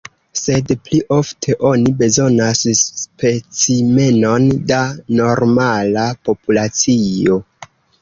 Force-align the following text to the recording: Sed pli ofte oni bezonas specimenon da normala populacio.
Sed 0.39 0.71
pli 0.85 1.01
ofte 1.17 1.55
oni 1.71 1.91
bezonas 1.99 2.63
specimenon 3.03 4.51
da 4.75 4.83
normala 5.23 6.11
populacio. 6.27 7.43